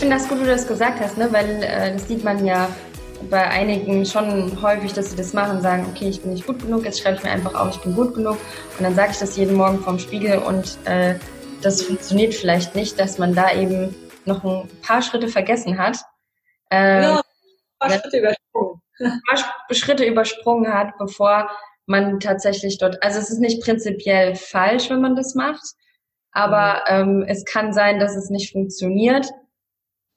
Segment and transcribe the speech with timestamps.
[0.00, 1.30] Ich finde das gut, wie du das gesagt hast, ne?
[1.30, 2.70] weil äh, das sieht man ja
[3.28, 6.58] bei einigen schon häufig, dass sie das machen und sagen, okay, ich bin nicht gut
[6.58, 8.38] genug, jetzt schreibe ich mir einfach auf, ich bin gut genug
[8.78, 11.16] und dann sage ich das jeden Morgen vorm Spiegel und äh,
[11.60, 13.94] das funktioniert vielleicht nicht, dass man da eben
[14.24, 15.98] noch ein paar Schritte vergessen hat.
[16.70, 17.22] Äh, ja, ein
[17.78, 18.80] paar Schritte übersprungen.
[19.00, 21.50] Ein paar Schritte übersprungen hat, bevor
[21.84, 25.74] man tatsächlich dort, also es ist nicht prinzipiell falsch, wenn man das macht,
[26.32, 27.20] aber mhm.
[27.20, 29.30] ähm, es kann sein, dass es nicht funktioniert,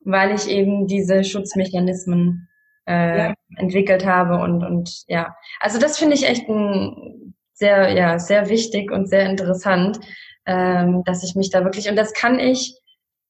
[0.05, 2.47] weil ich eben diese Schutzmechanismen
[2.87, 3.33] äh, ja.
[3.57, 8.91] entwickelt habe und und ja, also das finde ich echt ein sehr ja sehr wichtig
[8.91, 9.99] und sehr interessant,
[10.45, 12.77] ähm, dass ich mich da wirklich und das kann ich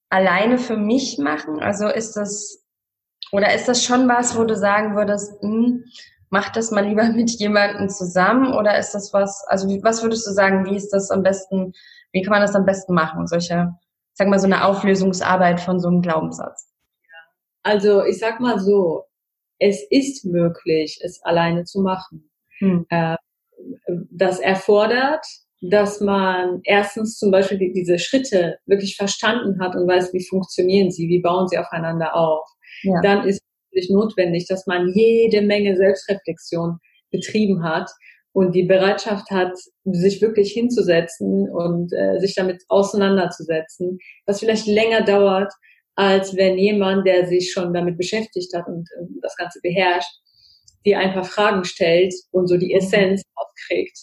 [0.10, 1.60] alleine für mich machen.
[1.62, 2.64] Also ist das
[3.32, 5.84] oder ist das schon was, wo du sagen würdest, hm,
[6.30, 9.44] mach das mal lieber mit jemandem zusammen oder ist das was?
[9.48, 10.66] Also was würdest du sagen?
[10.66, 11.74] Wie ist das am besten?
[12.12, 13.28] Wie kann man das am besten machen?
[13.28, 13.74] Solche,
[14.14, 16.73] sag mal so eine Auflösungsarbeit von so einem Glaubenssatz.
[17.64, 19.06] Also ich sag mal so,
[19.60, 22.30] es ist möglich, es alleine zu machen.
[22.60, 22.86] Hm.
[22.90, 23.16] Äh,
[24.12, 25.26] das erfordert,
[25.62, 30.92] dass man erstens zum Beispiel die, diese Schritte wirklich verstanden hat und weiß, wie funktionieren
[30.92, 32.46] sie, wie bauen sie aufeinander auf.
[32.84, 33.00] Ja.
[33.02, 33.42] Dann ist
[33.72, 36.80] es notwendig, dass man jede Menge Selbstreflexion
[37.12, 37.90] betrieben hat
[38.34, 39.54] und die Bereitschaft hat,
[39.86, 45.54] sich wirklich hinzusetzen und äh, sich damit auseinanderzusetzen, was vielleicht länger dauert,
[45.96, 50.12] als wenn jemand, der sich schon damit beschäftigt hat und äh, das Ganze beherrscht,
[50.86, 52.80] die ein paar Fragen stellt und so die mhm.
[52.80, 53.98] Essenz auskriegt.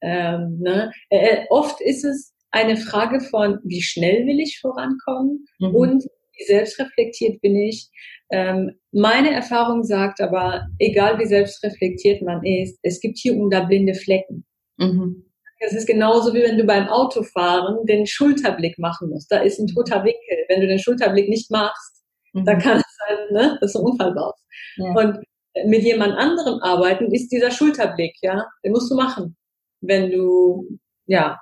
[0.00, 0.92] Ähm, ne?
[1.10, 5.74] Äh, oft ist es eine Frage von, wie schnell will ich vorankommen mhm.
[5.74, 7.88] und wie selbstreflektiert bin ich.
[8.30, 13.64] Ähm, meine Erfahrung sagt aber, egal wie selbstreflektiert man ist, es gibt hier und da
[13.64, 14.44] blinde Flecken.
[14.78, 15.24] Mhm.
[15.64, 19.30] Es ist genauso wie wenn du beim Autofahren den Schulterblick machen musst.
[19.30, 20.44] Da ist ein toter Winkel.
[20.48, 22.02] Wenn du den Schulterblick nicht machst,
[22.32, 22.44] mhm.
[22.44, 24.44] dann kann es sein, ne, dass du einen Unfall baust.
[24.76, 24.92] Ja.
[24.92, 25.18] Und
[25.66, 29.36] mit jemand anderem arbeiten ist dieser Schulterblick, ja, den musst du machen,
[29.80, 31.38] wenn du, ja,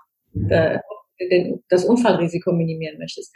[0.48, 0.78] äh,
[1.30, 3.32] den, das Unfallrisiko minimieren möchtest.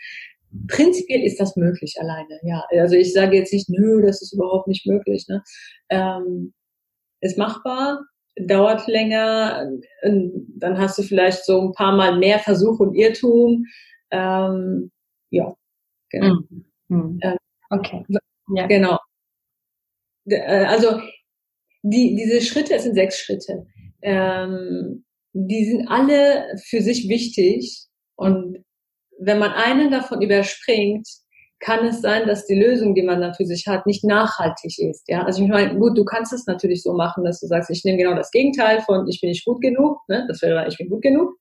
[0.69, 2.65] Prinzipiell ist das möglich alleine, ja.
[2.71, 5.27] Also ich sage jetzt nicht, nö, das ist überhaupt nicht möglich.
[5.29, 5.43] Ne?
[5.91, 6.53] Ähm,
[7.21, 8.05] ist machbar,
[8.37, 9.71] dauert länger,
[10.03, 13.65] dann hast du vielleicht so ein paar Mal mehr Versuch und Irrtum.
[14.11, 14.91] Ähm,
[15.31, 15.55] ja,
[16.11, 16.39] genau.
[16.89, 17.19] Mhm.
[17.23, 17.37] Ähm,
[17.71, 18.05] okay.
[18.55, 18.67] Ja.
[18.67, 18.99] Genau.
[20.27, 21.01] Äh, also
[21.83, 23.67] die, diese Schritte, es sind sechs Schritte,
[24.03, 28.65] ähm, die sind alle für sich wichtig und
[29.19, 31.09] wenn man einen davon überspringt,
[31.65, 35.09] kann es sein, dass die Lösung, die man dann für sich hat, nicht nachhaltig ist.
[35.09, 37.85] Ja, also ich meine, gut, du kannst es natürlich so machen, dass du sagst, ich
[37.85, 40.27] nehme genau das Gegenteil von ich bin nicht gut genug, ne?
[40.29, 41.35] das wäre ich bin gut genug.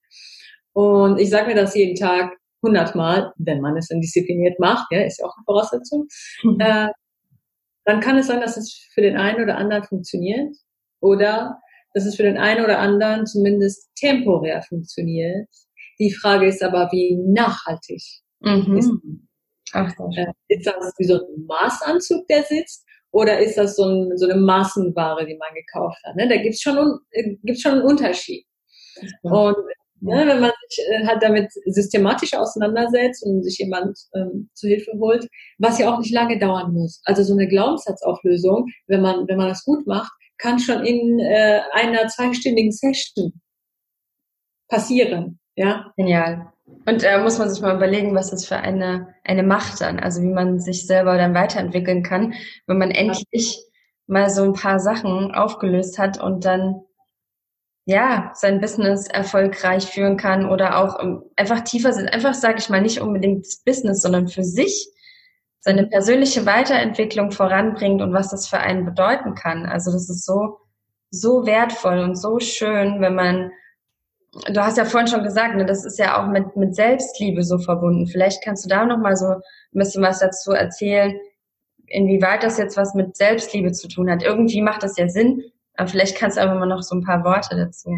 [0.72, 5.02] Und ich sage mir das jeden Tag hundertmal, wenn man es dann diszipliniert macht, ja,
[5.02, 6.06] ist ja auch eine Voraussetzung.
[6.42, 6.58] Mhm.
[6.58, 6.88] Äh,
[7.84, 10.56] dann kann es sein, dass es für den einen oder anderen funktioniert
[11.00, 11.60] oder
[11.92, 15.48] dass es für den einen oder anderen zumindest temporär funktioniert.
[15.98, 18.02] Die Frage ist aber, wie nachhaltig
[18.40, 18.78] mhm.
[18.78, 18.90] ist
[19.74, 22.84] Ach, äh, ist das wie so ein Maßanzug, der sitzt?
[23.10, 26.16] Oder ist das so, ein, so eine Massenware, die man gekauft hat?
[26.16, 26.28] Ne?
[26.28, 28.46] Da gibt's schon, äh, gibt's schon einen Unterschied.
[29.22, 29.56] Und
[30.00, 34.92] ne, wenn man sich äh, halt damit systematisch auseinandersetzt und sich jemand ähm, zu Hilfe
[34.98, 37.00] holt, was ja auch nicht lange dauern muss.
[37.04, 41.60] Also so eine Glaubenssatzauflösung, wenn man, wenn man das gut macht, kann schon in äh,
[41.72, 43.32] einer zweistündigen Session
[44.68, 45.38] passieren.
[45.56, 45.92] Ja.
[45.96, 46.52] Genial.
[46.66, 50.22] Und äh, muss man sich mal überlegen, was das für eine, eine Macht dann, also
[50.22, 52.34] wie man sich selber dann weiterentwickeln kann,
[52.66, 53.62] wenn man endlich
[54.06, 56.82] mal so ein paar Sachen aufgelöst hat und dann
[57.86, 62.08] ja sein Business erfolgreich führen kann oder auch ähm, einfach tiefer sind.
[62.08, 64.88] Einfach sage ich mal nicht unbedingt das Business, sondern für sich
[65.60, 69.66] seine persönliche Weiterentwicklung voranbringt und was das für einen bedeuten kann.
[69.66, 70.58] Also das ist so
[71.14, 73.52] so wertvoll und so schön, wenn man
[74.48, 77.58] du hast ja vorhin schon gesagt, ne, das ist ja auch mit, mit Selbstliebe so
[77.58, 78.06] verbunden.
[78.06, 79.40] Vielleicht kannst du da noch mal so ein
[79.72, 81.18] bisschen was dazu erzählen,
[81.86, 84.22] inwieweit das jetzt was mit Selbstliebe zu tun hat.
[84.22, 85.42] Irgendwie macht das ja Sinn,
[85.76, 87.90] aber vielleicht kannst du einfach mal noch so ein paar Worte dazu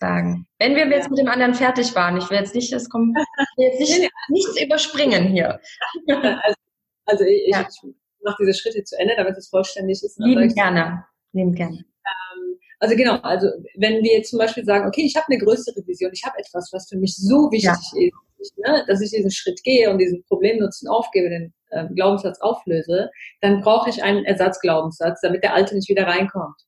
[0.00, 0.46] sagen.
[0.58, 3.16] Wenn wir jetzt mit dem anderen fertig waren, ich will jetzt nicht, es kommt,
[3.56, 5.60] jetzt nicht, nichts überspringen hier.
[6.08, 6.56] Also,
[7.06, 7.66] also ich, ja.
[7.68, 10.18] ich mache diese Schritte zu Ende, damit es vollständig ist.
[10.18, 11.04] Lieben gerne.
[11.32, 11.84] Lieben gerne.
[12.84, 16.22] Also genau, also wenn wir zum Beispiel sagen, okay, ich habe eine größere Vision, ich
[16.22, 17.62] habe etwas, was für mich so wichtig
[17.94, 18.10] ja.
[18.38, 23.08] ist, ne, dass ich diesen Schritt gehe und diesen Problemnutzen aufgebe, den äh, Glaubenssatz auflöse,
[23.40, 26.60] dann brauche ich einen Ersatzglaubenssatz, damit der alte nicht wieder reinkommt.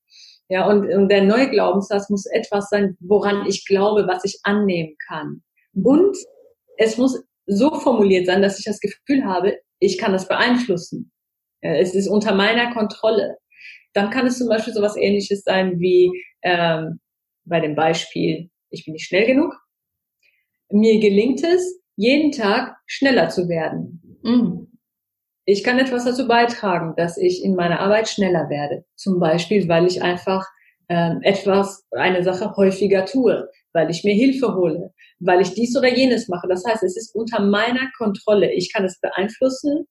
[0.48, 4.96] Ja, und, und der neue Glaubenssatz muss etwas sein, woran ich glaube, was ich annehmen
[5.06, 5.42] kann.
[5.74, 6.16] Und
[6.78, 11.12] es muss so formuliert sein, dass ich das Gefühl habe, ich kann das beeinflussen.
[11.60, 13.36] Es ist unter meiner Kontrolle.
[13.92, 16.10] Dann kann es zum Beispiel so was ähnliches sein wie
[16.42, 17.00] ähm,
[17.44, 19.54] bei dem Beispiel, ich bin nicht schnell genug.
[20.70, 24.18] Mir gelingt es, jeden Tag schneller zu werden.
[24.22, 24.78] Mhm.
[25.44, 28.84] Ich kann etwas dazu beitragen, dass ich in meiner Arbeit schneller werde.
[28.96, 30.44] Zum Beispiel, weil ich einfach
[30.88, 35.94] ähm, etwas, eine Sache häufiger tue, weil ich mir Hilfe hole, weil ich dies oder
[35.94, 36.48] jenes mache.
[36.48, 38.52] Das heißt, es ist unter meiner Kontrolle.
[38.52, 39.86] Ich kann es beeinflussen,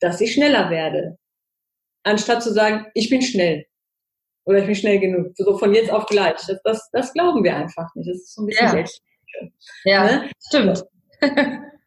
[0.00, 1.16] dass ich schneller werde.
[2.08, 3.66] Anstatt zu sagen, ich bin schnell.
[4.44, 5.32] Oder ich bin schnell genug.
[5.36, 6.36] So von jetzt auf gleich.
[6.46, 8.08] Das, das, das glauben wir einfach nicht.
[8.08, 8.70] Das ist so ein bisschen ja.
[8.70, 9.02] selbst.
[9.84, 10.30] Ja, ne?
[10.40, 10.84] stimmt.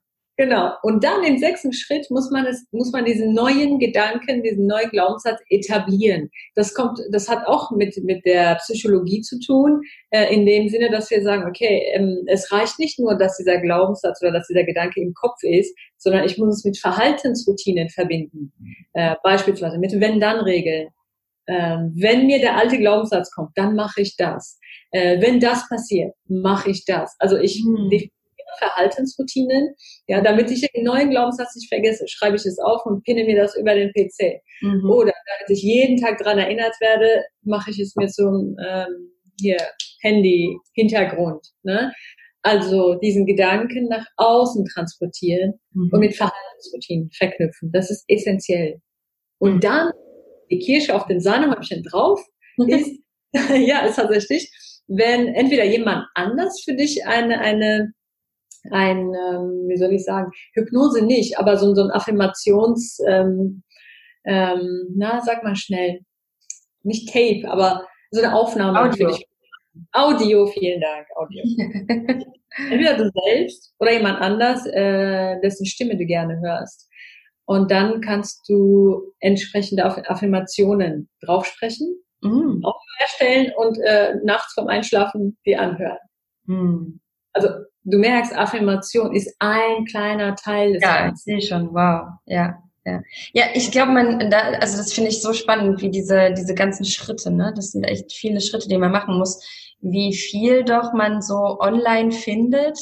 [0.41, 0.71] Genau.
[0.81, 4.89] Und dann im sechsten Schritt muss man es, muss man diesen neuen Gedanken, diesen neuen
[4.89, 6.31] Glaubenssatz etablieren.
[6.55, 10.89] Das kommt, das hat auch mit, mit der Psychologie zu tun, äh, in dem Sinne,
[10.89, 14.63] dass wir sagen, okay, ähm, es reicht nicht nur, dass dieser Glaubenssatz oder dass dieser
[14.63, 18.51] Gedanke im Kopf ist, sondern ich muss es mit Verhaltensroutinen verbinden.
[18.93, 20.88] Äh, beispielsweise mit Wenn-Dann-Regeln.
[21.45, 24.57] Äh, wenn mir der alte Glaubenssatz kommt, dann mache ich das.
[24.89, 27.15] Äh, wenn das passiert, mache ich das.
[27.19, 28.09] Also ich hm
[28.59, 29.75] Verhaltensroutinen.
[30.07, 33.36] Ja, damit ich den neuen Glaubenssatz nicht vergesse, schreibe ich es auf und pinne mir
[33.36, 34.42] das über den PC.
[34.62, 34.89] Mhm.
[34.89, 39.57] Oder damit ich jeden Tag daran erinnert werde, mache ich es mir zum ähm, hier
[40.01, 41.45] Handy Hintergrund.
[41.63, 41.94] Ne?
[42.44, 45.89] Also diesen Gedanken nach außen transportieren mhm.
[45.92, 47.71] und mit Verhaltensroutinen verknüpfen.
[47.71, 48.81] Das ist essentiell.
[49.39, 49.59] Und mhm.
[49.62, 49.92] dann
[50.50, 52.19] die Kirsche auf den Sahnehäubchen drauf
[52.68, 53.00] ist,
[53.33, 54.51] ja, ist tatsächlich,
[54.88, 57.94] wenn entweder jemand anders für dich eine, eine
[58.69, 63.63] ein, ähm, wie soll ich sagen, Hypnose nicht, aber so, so ein Affirmations, ähm,
[64.25, 66.01] ähm, na, sag mal schnell,
[66.83, 68.79] nicht Tape, aber so eine Aufnahme.
[68.79, 69.07] Audio.
[69.07, 69.27] Natürlich.
[69.93, 71.43] Audio, vielen Dank, Audio.
[72.69, 76.89] Entweder du selbst oder jemand anders, äh, dessen Stimme du gerne hörst.
[77.45, 82.63] Und dann kannst du entsprechende Affirmationen draufsprechen, mm.
[82.63, 85.97] auch herstellen und äh, nachts vom Einschlafen die anhören.
[86.45, 87.00] Mm.
[87.33, 87.49] Also
[87.83, 92.57] du merkst, Affirmation ist ein kleiner Teil des Ja, ich sehe schon, wow, ja.
[92.85, 92.99] Ja,
[93.33, 96.85] ja ich glaube, man, da, also das finde ich so spannend, wie diese, diese ganzen
[96.85, 97.53] Schritte, ne?
[97.55, 99.43] Das sind echt viele Schritte, die man machen muss,
[99.81, 102.79] wie viel doch man so online findet,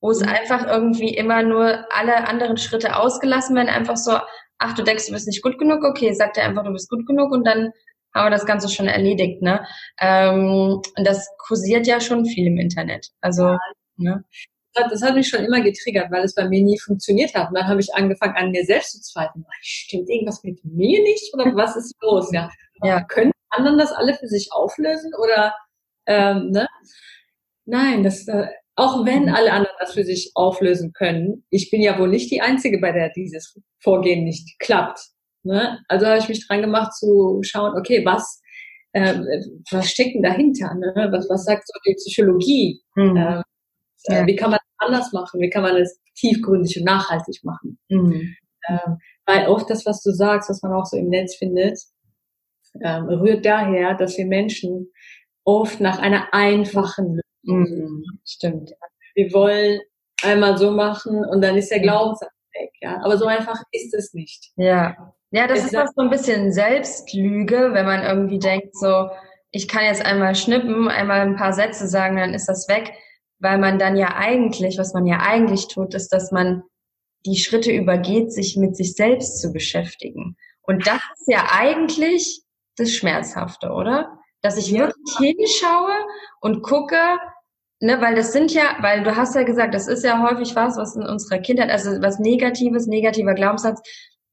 [0.00, 0.28] wo es mhm.
[0.28, 4.18] einfach irgendwie immer nur alle anderen Schritte ausgelassen werden, einfach so,
[4.58, 7.06] ach, du denkst, du bist nicht gut genug, okay, sag dir einfach, du bist gut
[7.06, 7.70] genug und dann
[8.14, 9.64] haben wir das Ganze schon erledigt, ne?
[10.00, 13.08] Ähm, und das kursiert ja schon viel im Internet.
[13.20, 13.56] Also,
[14.00, 14.24] ne?
[14.72, 17.48] das hat mich schon immer getriggert, weil es bei mir nie funktioniert hat.
[17.48, 19.44] Und dann habe ich angefangen, an mir selbst zu zweifeln.
[19.60, 22.30] Stimmt irgendwas mit mir nicht oder was ist los?
[22.32, 22.50] Ja,
[22.82, 23.02] ja.
[23.02, 25.54] können anderen das alle für sich auflösen oder
[26.06, 26.66] ähm, ne?
[27.66, 29.34] Nein, das äh, auch wenn mhm.
[29.34, 32.92] alle anderen das für sich auflösen können, ich bin ja wohl nicht die Einzige, bei
[32.92, 35.00] der dieses Vorgehen nicht klappt.
[35.42, 35.80] Ne?
[35.88, 38.40] Also habe ich mich dran gemacht zu schauen, okay, was
[38.92, 39.14] äh,
[39.70, 40.74] was steckt denn dahinter?
[40.74, 41.08] Ne?
[41.12, 42.82] Was, was sagt so die Psychologie?
[42.94, 43.16] Mhm.
[43.16, 43.42] Ähm,
[44.08, 44.26] ja.
[44.26, 45.40] Wie kann man es anders machen?
[45.40, 47.78] Wie kann man es tiefgründig und nachhaltig machen?
[47.88, 48.34] Mhm.
[48.68, 51.78] Ähm, weil oft das, was du sagst, was man auch so im Netz findet,
[52.82, 54.90] ähm, rührt daher, dass wir Menschen
[55.44, 58.04] oft nach einer einfachen Lösung mhm.
[58.26, 58.72] Stimmt.
[59.14, 59.80] Wir wollen
[60.22, 62.70] einmal so machen und dann ist der Glaubenssatz weg.
[62.80, 63.00] Ja?
[63.02, 64.52] Aber so einfach ist es nicht.
[64.56, 65.14] Ja.
[65.32, 69.08] Ja, das es ist auch so ein bisschen Selbstlüge, wenn man irgendwie denkt, so,
[69.52, 72.92] ich kann jetzt einmal schnippen, einmal ein paar Sätze sagen, dann ist das weg
[73.40, 76.62] weil man dann ja eigentlich, was man ja eigentlich tut, ist, dass man
[77.26, 80.36] die Schritte übergeht, sich mit sich selbst zu beschäftigen.
[80.62, 82.42] Und das ist ja eigentlich
[82.76, 84.18] das Schmerzhafte, oder?
[84.42, 84.86] Dass ich ja.
[84.86, 85.96] wirklich hinschaue
[86.40, 87.18] und gucke,
[87.80, 90.76] ne, weil das sind ja, weil du hast ja gesagt, das ist ja häufig was,
[90.76, 93.80] was in unserer Kindheit, also was Negatives, negativer Glaubenssatz,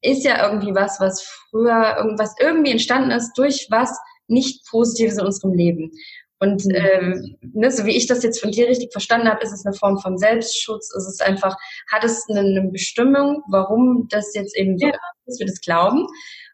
[0.02, 3.98] ist ja irgendwie was, was früher irgendwas irgendwie entstanden ist durch was
[4.28, 5.92] nicht Positives in unserem Leben.
[6.40, 6.76] Und mhm.
[6.76, 9.76] ähm, ne, so wie ich das jetzt von dir richtig verstanden habe, ist es eine
[9.76, 10.94] Form von Selbstschutz.
[10.96, 11.56] Ist es einfach,
[11.92, 14.94] hat es eine, eine Bestimmung, warum das jetzt eben so ja.
[15.26, 16.08] ist, wir das glauben.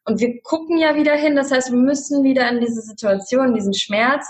[0.05, 1.35] Und wir gucken ja wieder hin.
[1.35, 4.25] Das heißt, wir müssen wieder in diese Situation, diesen Schmerz.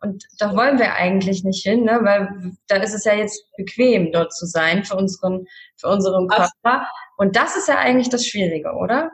[0.00, 1.98] Und da wollen wir eigentlich nicht hin, ne?
[2.02, 5.46] weil da ist es ja jetzt bequem, dort zu sein für unseren,
[5.76, 6.86] für unseren Körper.
[7.16, 9.10] Und das ist ja eigentlich das Schwierige, oder?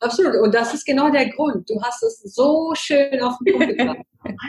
[0.00, 0.36] Absolut.
[0.36, 1.68] Und das ist genau der Grund.
[1.68, 3.98] Du hast es so schön auf den Punkt gebracht.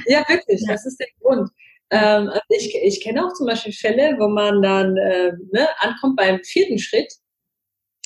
[0.08, 0.64] Ja, wirklich.
[0.68, 1.50] Das ist der Grund.
[1.92, 6.16] Ähm, also ich, ich kenne auch zum Beispiel Fälle, wo man dann äh, ne, ankommt
[6.16, 7.12] beim vierten Schritt,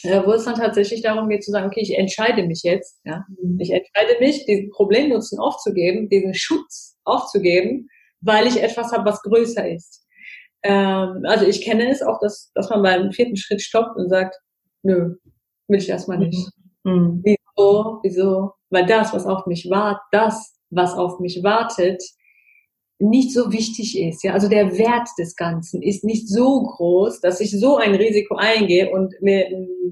[0.03, 2.99] äh, wo es dann tatsächlich darum geht zu sagen, okay, ich entscheide mich jetzt.
[3.05, 3.25] Ja?
[3.41, 3.59] Mhm.
[3.59, 7.87] Ich entscheide mich, diesen Problemnutzen aufzugeben, diesen Schutz aufzugeben,
[8.21, 10.05] weil ich etwas habe, was größer ist.
[10.63, 14.35] Ähm, also ich kenne es auch, dass, dass man beim vierten Schritt stoppt und sagt,
[14.81, 15.15] nö,
[15.67, 16.49] will ich erstmal nicht.
[16.83, 17.21] Mhm.
[17.23, 17.99] Wieso?
[18.03, 18.53] Wieso?
[18.71, 22.01] Weil das, was auf mich wartet, das, was auf mich wartet,
[22.99, 24.23] nicht so wichtig ist.
[24.23, 28.35] Ja, also der Wert des Ganzen ist nicht so groß, dass ich so ein Risiko
[28.35, 29.47] eingehe und mit,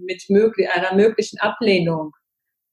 [0.06, 2.12] mit möglich, einer möglichen Ablehnung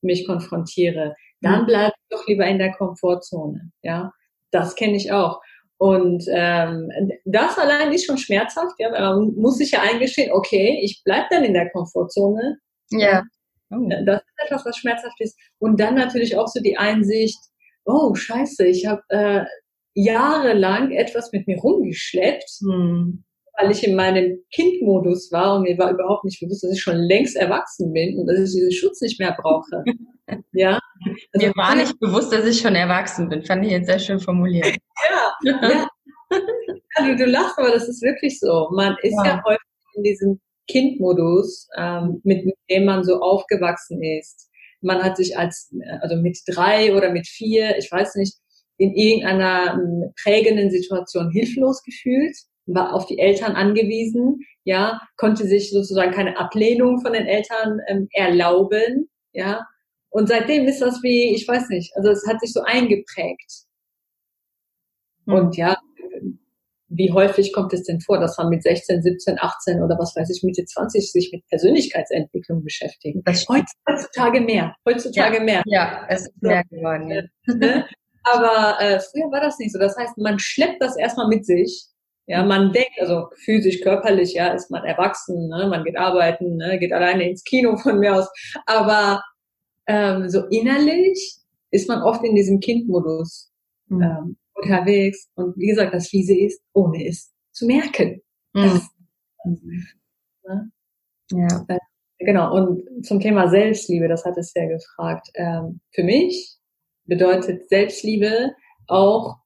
[0.03, 1.15] mich konfrontiere.
[1.41, 1.67] Dann mhm.
[1.67, 3.73] bleibe ich doch lieber in der Komfortzone.
[3.83, 4.13] Ja,
[4.51, 5.41] das kenne ich auch.
[5.79, 6.91] Und ähm,
[7.25, 8.75] das allein ist schon schmerzhaft.
[8.79, 12.59] Ja, man muss sich ja eingestehen, okay, ich bleib dann in der Komfortzone.
[12.91, 13.25] Ja.
[13.71, 13.89] Oh.
[14.05, 15.39] Das ist etwas, was schmerzhaft ist.
[15.59, 17.39] Und dann natürlich auch so die Einsicht,
[17.85, 19.45] oh scheiße, ich habe äh,
[19.95, 23.25] jahrelang etwas mit mir rumgeschleppt, hm.
[23.59, 26.97] weil ich in meinem Kindmodus war und mir war überhaupt nicht bewusst, dass ich schon
[26.97, 29.85] längst erwachsen bin und dass ich diesen Schutz nicht mehr brauche.
[30.53, 30.79] ja.
[31.33, 33.43] Also, mir war nicht bewusst, dass ich schon erwachsen bin.
[33.43, 34.67] Fand ich jetzt sehr schön formuliert.
[35.45, 35.89] ja, ja.
[36.95, 38.69] Also, du lachst, aber das ist wirklich so.
[38.73, 39.61] Man ist ja, ja häufig
[39.95, 44.50] in diesem Kindmodus, ähm, mit dem man so aufgewachsen ist.
[44.81, 48.35] Man hat sich als, also mit drei oder mit vier, ich weiß nicht,
[48.79, 52.35] in irgendeiner ähm, prägenden Situation hilflos gefühlt,
[52.67, 58.09] war auf die Eltern angewiesen, ja, konnte sich sozusagen keine Ablehnung von den Eltern ähm,
[58.13, 59.67] erlauben, ja.
[60.09, 63.65] Und seitdem ist das wie, ich weiß nicht, also es hat sich so eingeprägt.
[65.27, 65.35] Mhm.
[65.35, 65.77] Und ja,
[67.01, 70.29] wie häufig kommt es denn vor, dass man mit 16, 17, 18 oder was weiß
[70.29, 73.17] ich, Mitte 20 sich mit Persönlichkeitsentwicklung beschäftigt?
[73.89, 74.75] Heutzutage mehr.
[74.87, 75.63] Heutzutage ja, mehr.
[75.65, 77.11] Ja, es ist mehr geworden.
[77.11, 77.23] Ja.
[77.61, 77.87] Ne?
[78.23, 79.79] Aber äh, früher war das nicht so.
[79.79, 81.87] Das heißt, man schleppt das erstmal mit sich.
[82.27, 85.67] Ja, man denkt, also physisch, körperlich, ja, ist man erwachsen, ne?
[85.69, 86.79] man geht arbeiten, ne?
[86.79, 88.29] geht alleine ins Kino von mir aus.
[88.67, 89.23] Aber
[89.87, 91.39] ähm, so innerlich
[91.71, 93.51] ist man oft in diesem Kindmodus
[93.89, 94.03] mhm.
[94.03, 95.29] ähm, unterwegs.
[95.35, 98.23] Und wie gesagt, das Fiese ist, ohne es zu merken.
[98.53, 98.63] Mhm.
[98.63, 98.89] Das,
[100.45, 100.71] ne?
[101.33, 101.65] Ja.
[101.69, 101.79] Äh,
[102.19, 102.55] genau.
[102.55, 105.29] Und zum Thema Selbstliebe, das hat es ja gefragt.
[105.35, 106.57] Ähm, für mich
[107.07, 108.53] bedeutet Selbstliebe
[108.87, 109.37] auch,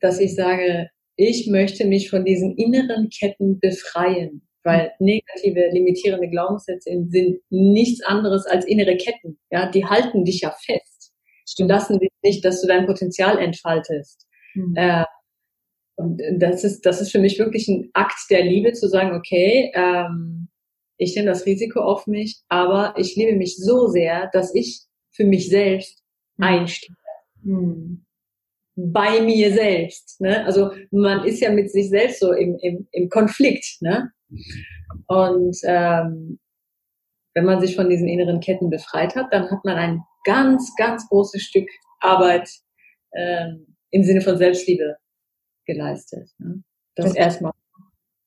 [0.00, 6.90] dass ich sage, ich möchte mich von diesen inneren Ketten befreien, weil negative, limitierende Glaubenssätze
[7.08, 9.38] sind nichts anderes als innere Ketten.
[9.50, 11.12] Ja, die halten dich ja fest.
[11.58, 14.27] Die lassen dich nicht, dass du dein Potenzial entfaltest.
[14.58, 14.74] Mhm.
[14.76, 15.04] Äh,
[15.96, 19.72] und das ist, das ist für mich wirklich ein Akt der Liebe zu sagen, okay,
[19.74, 20.48] ähm,
[20.96, 25.24] ich nehme das Risiko auf mich, aber ich liebe mich so sehr, dass ich für
[25.24, 26.02] mich selbst
[26.36, 26.44] mhm.
[26.44, 26.96] einstehe.
[27.42, 28.04] Hm.
[28.76, 30.20] Bei mir selbst.
[30.20, 30.44] Ne?
[30.44, 33.80] Also man ist ja mit sich selbst so im, im, im Konflikt.
[33.80, 34.12] Ne?
[35.08, 36.38] Und ähm,
[37.34, 41.08] wenn man sich von diesen inneren Ketten befreit hat, dann hat man ein ganz, ganz
[41.08, 41.68] großes Stück
[42.00, 42.48] Arbeit
[43.14, 44.96] ähm, im Sinne von Selbstliebe
[45.66, 46.30] geleistet.
[46.38, 46.62] Ne?
[46.94, 47.52] Das, das erstmal.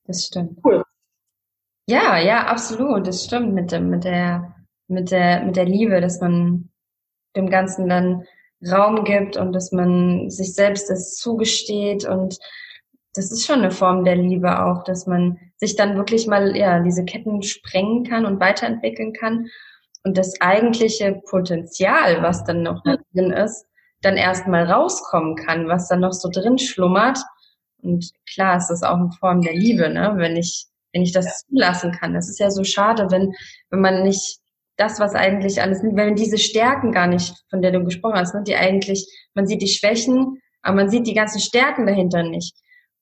[0.06, 0.60] Das stimmt.
[0.63, 0.84] Cool.
[1.88, 3.08] Ja, ja, absolut.
[3.08, 4.56] Das stimmt mit dem, mit der,
[4.88, 6.70] mit der, mit der Liebe, dass man
[7.36, 8.25] dem Ganzen dann
[8.70, 12.38] Raum gibt und dass man sich selbst das zugesteht und
[13.13, 16.80] das ist schon eine Form der Liebe auch, dass man sich dann wirklich mal ja
[16.80, 19.48] diese Ketten sprengen kann und weiterentwickeln kann
[20.03, 23.65] und das eigentliche Potenzial, was dann noch drin ist,
[24.01, 27.20] dann erstmal rauskommen kann, was dann noch so drin schlummert.
[27.81, 30.13] Und klar, ist das auch eine Form der Liebe, ne?
[30.17, 32.13] Wenn ich wenn ich das zulassen kann.
[32.13, 33.34] Das ist ja so schade, wenn
[33.70, 34.39] wenn man nicht
[34.77, 38.43] das, was eigentlich alles, wenn diese Stärken gar nicht, von der du gesprochen hast, ne,
[38.43, 42.55] die eigentlich, man sieht die Schwächen, aber man sieht die ganzen Stärken dahinter nicht.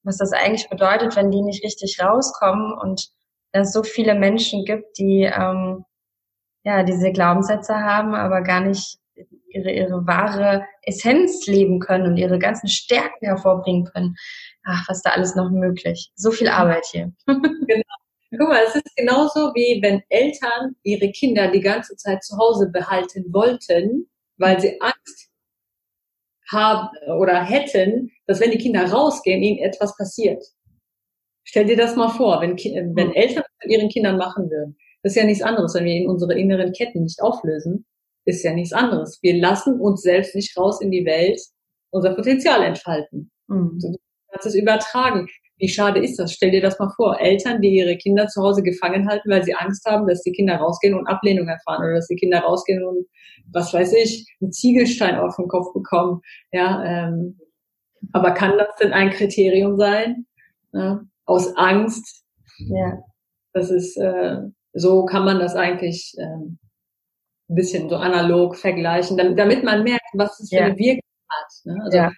[0.04, 3.10] Was das eigentlich bedeutet, wenn die nicht richtig rauskommen und
[3.52, 5.86] es so viele Menschen gibt, die ähm,
[6.64, 8.98] ja diese Glaubenssätze haben, aber gar nicht
[9.50, 14.16] ihre, ihre wahre Essenz leben können und ihre ganzen Stärken hervorbringen können.
[14.64, 16.12] Ach, was da alles noch möglich.
[16.16, 17.12] So viel Arbeit hier.
[17.28, 17.84] Genau.
[18.38, 22.70] Guck mal, es ist genauso wie wenn Eltern ihre Kinder die ganze Zeit zu Hause
[22.70, 24.08] behalten wollten,
[24.38, 25.30] weil sie Angst
[26.52, 30.44] haben oder hätten, dass wenn die Kinder rausgehen, ihnen etwas passiert.
[31.44, 32.56] Stell dir das mal vor, wenn,
[32.96, 33.14] wenn hm.
[33.14, 34.78] Eltern das mit ihren Kindern machen würden.
[35.02, 37.86] Das ist ja nichts anderes, wenn wir unsere inneren Ketten nicht auflösen,
[38.26, 39.20] ist ja nichts anderes.
[39.22, 41.40] Wir lassen uns selbst nicht raus in die Welt
[41.92, 43.32] unser Potenzial entfalten.
[43.48, 43.80] Mhm.
[43.82, 43.96] Du
[44.32, 45.28] kannst es übertragen.
[45.58, 46.32] Wie schade ist das?
[46.32, 47.20] Stell dir das mal vor.
[47.20, 50.56] Eltern, die ihre Kinder zu Hause gefangen halten, weil sie Angst haben, dass die Kinder
[50.56, 53.06] rausgehen und Ablehnung erfahren oder dass die Kinder rausgehen und,
[53.52, 56.22] was weiß ich, einen Ziegelstein auf den Kopf bekommen.
[56.54, 57.38] Ja, ähm,
[58.14, 60.26] aber kann das denn ein Kriterium sein?
[60.72, 62.24] Ja, aus Angst?
[62.60, 63.00] Ja.
[63.52, 64.38] Das ist, äh,
[64.74, 66.60] so kann man das eigentlich ähm,
[67.50, 70.66] ein bisschen so analog vergleichen, damit, man merkt, was es für ja.
[70.66, 71.66] eine Wirkung hat.
[71.66, 71.82] Ne?
[71.84, 72.12] Also ja.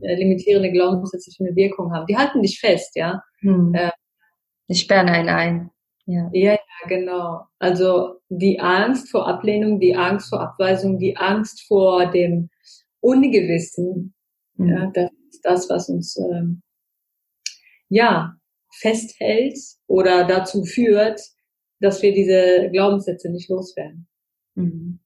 [0.00, 2.06] limitierende Glaubenssätze für eine Wirkung haben.
[2.06, 3.22] Die halten dich fest, ja.
[3.40, 3.72] Hm.
[3.74, 3.90] Äh,
[4.68, 5.70] Die sperren einen ein.
[6.06, 6.28] Ja.
[6.32, 7.42] ja, ja, genau.
[7.60, 12.50] Also die Angst vor Ablehnung, die Angst vor Abweisung, die Angst vor dem
[13.00, 14.14] Ungewissen,
[14.56, 14.68] mhm.
[14.68, 16.62] ja, das ist das, was uns ähm,
[17.88, 18.34] ja
[18.72, 21.20] festhält oder dazu führt,
[21.80, 24.08] dass wir diese Glaubenssätze nicht loswerden.
[24.54, 24.98] Mhm.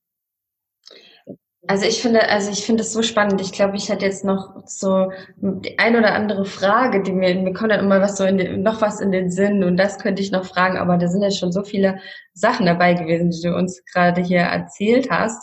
[1.68, 3.40] Also ich finde, also ich finde es so spannend.
[3.40, 7.52] Ich glaube, ich hätte jetzt noch so die ein oder andere Frage, die mir, mir
[7.54, 10.22] kommt dann immer was so in den, noch was in den Sinn und das könnte
[10.22, 11.98] ich noch fragen, aber da sind ja schon so viele
[12.34, 15.42] Sachen dabei gewesen, die du uns gerade hier erzählt hast.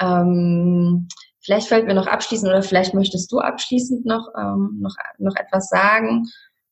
[0.00, 1.08] Ähm,
[1.40, 5.68] vielleicht fällt mir noch abschließend oder vielleicht möchtest du abschließend noch, ähm, noch, noch etwas
[5.68, 6.26] sagen.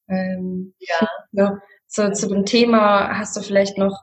[0.09, 1.09] Ähm, ja.
[1.87, 4.01] So, so, zu dem Thema hast du vielleicht noch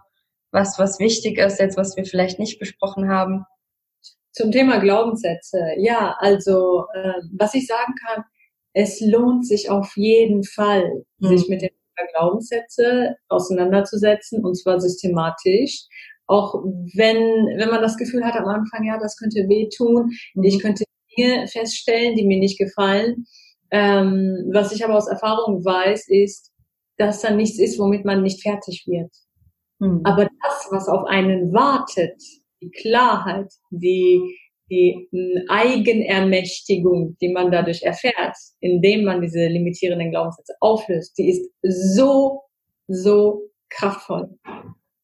[0.51, 3.45] was, was wichtig ist, jetzt was wir vielleicht nicht besprochen haben?
[4.33, 5.59] Zum Thema Glaubenssätze.
[5.77, 8.23] Ja, also äh, was ich sagen kann,
[8.73, 11.27] es lohnt sich auf jeden Fall, mhm.
[11.27, 11.71] sich mit den
[12.13, 15.83] Glaubenssätze auseinanderzusetzen und zwar systematisch.
[16.27, 16.55] Auch
[16.95, 17.17] wenn,
[17.57, 20.43] wenn man das Gefühl hat am Anfang, ja, das könnte wehtun, mhm.
[20.43, 23.25] ich könnte Dinge feststellen, die mir nicht gefallen.
[23.69, 26.51] Ähm, was ich aber aus Erfahrung weiß, ist,
[26.97, 29.11] dass da nichts ist, womit man nicht fertig wird.
[29.81, 30.01] Mhm.
[30.05, 32.21] Aber das, was auf einen wartet,
[32.61, 34.37] die Klarheit, die,
[34.69, 35.09] die
[35.49, 42.43] Eigenermächtigung, die man dadurch erfährt, indem man diese limitierenden Glaubenssätze auflöst, die ist so,
[42.87, 44.37] so kraftvoll.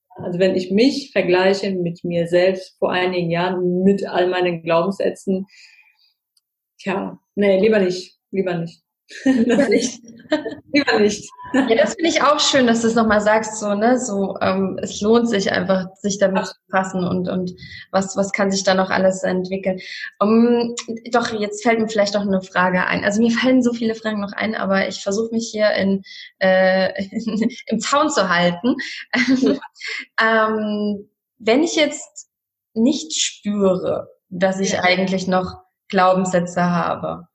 [0.09, 5.47] Also wenn ich mich vergleiche mit mir selbst vor einigen Jahren, mit all meinen Glaubenssätzen,
[6.79, 8.83] tja, nee, lieber nicht, lieber nicht.
[9.23, 10.01] Lieber nicht.
[10.73, 11.29] Lieber nicht.
[11.53, 14.77] Ja, das finde ich auch schön, dass du es nochmal sagst, so, ne, so, ähm,
[14.81, 17.53] es lohnt sich einfach, sich damit zu fassen und, und
[17.91, 19.79] was, was kann sich da noch alles entwickeln.
[20.19, 20.75] Um,
[21.11, 23.05] doch, jetzt fällt mir vielleicht noch eine Frage ein.
[23.05, 26.03] Also mir fallen so viele Fragen noch ein, aber ich versuche mich hier in,
[26.39, 28.75] äh, in, im Zaun zu halten.
[30.21, 32.27] ähm, wenn ich jetzt
[32.73, 37.26] nicht spüre, dass ich eigentlich noch Glaubenssätze habe,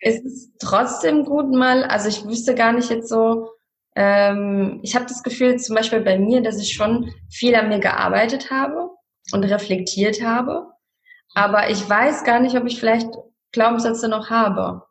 [0.00, 3.50] ist es trotzdem gut mal, also ich wüsste gar nicht jetzt so,
[3.94, 7.78] ähm, ich habe das Gefühl zum Beispiel bei mir, dass ich schon viel an mir
[7.78, 8.90] gearbeitet habe
[9.32, 10.66] und reflektiert habe,
[11.34, 13.08] aber ich weiß gar nicht, ob ich vielleicht
[13.52, 14.82] Glaubenssätze noch habe.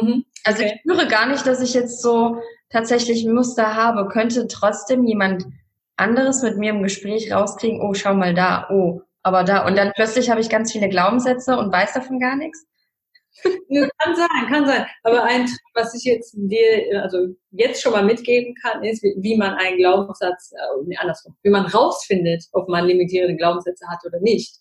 [0.00, 0.24] Mhm.
[0.44, 0.72] Also okay.
[0.74, 4.08] ich spüre gar nicht, dass ich jetzt so tatsächlich ein Muster habe.
[4.08, 5.44] Könnte trotzdem jemand
[5.96, 9.66] anderes mit mir im Gespräch rauskriegen, oh, schau mal da, oh, aber da.
[9.66, 12.66] Und dann plötzlich habe ich ganz viele Glaubenssätze und weiß davon gar nichts
[13.42, 14.86] kann sein, kann sein.
[15.02, 19.14] Aber ein Trick, was ich jetzt dir, also jetzt schon mal mitgeben kann, ist, wie,
[19.18, 24.00] wie man einen Glaubenssatz, äh, nee, andersrum, wie man rausfindet, ob man limitierende Glaubenssätze hat
[24.06, 24.56] oder nicht.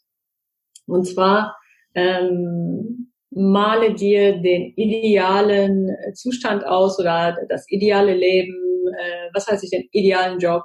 [0.87, 1.55] Und zwar
[1.93, 9.71] ähm, male dir den idealen Zustand aus oder das ideale Leben, äh, was heißt ich,
[9.71, 10.63] den idealen Job,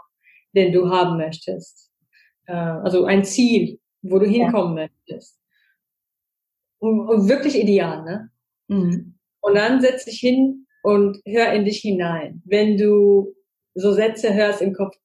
[0.55, 1.91] den du haben möchtest.
[2.47, 4.89] Äh, also ein Ziel, wo du hinkommen ja.
[5.09, 5.40] möchtest
[6.81, 8.31] und wirklich ideal, ne?
[8.69, 9.15] Mhm.
[9.41, 12.43] Und dann setz dich hin und hör in dich hinein.
[12.45, 13.35] Wenn du
[13.75, 14.97] so Sätze hörst im Kopf,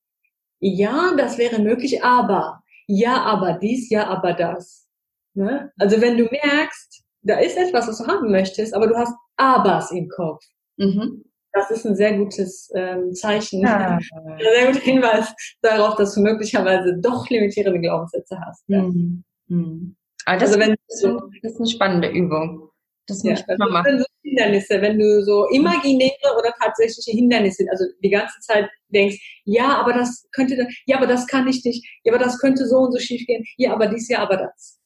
[0.59, 4.87] ja, das wäre möglich, aber, ja, aber dies, ja, aber das.
[5.33, 5.71] Ne?
[5.77, 9.91] Also wenn du merkst, da ist etwas, was du haben möchtest, aber du hast Abers
[9.91, 10.43] im Kopf.
[10.77, 11.23] Mhm.
[11.51, 13.97] Das ist ein sehr gutes ähm, Zeichen, ja.
[13.97, 13.99] ein
[14.39, 18.63] sehr guter Hinweis darauf, dass du möglicherweise doch limitierende Glaubenssätze hast.
[18.67, 18.81] Ja.
[18.81, 19.23] Mhm.
[19.47, 19.95] Mhm.
[20.25, 22.69] Aber das, also wenn so, das ist eine spannende Übung.
[23.07, 23.99] Das muss ja, ich mal machen.
[23.99, 29.77] So Hindernisse, wenn du so imaginäre oder tatsächliche Hindernisse, also die ganze Zeit denkst, ja,
[29.77, 32.91] aber das könnte, ja, aber das kann ich nicht, ja, aber das könnte so und
[32.91, 34.79] so schief gehen, ja, aber dies, ja, aber das.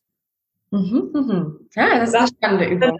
[0.71, 1.69] Mhm, mhm.
[1.75, 2.99] Ja, das, das ist eine spannende Übung.